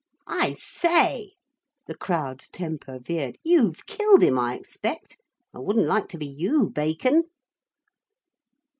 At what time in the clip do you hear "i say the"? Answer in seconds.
0.25-1.93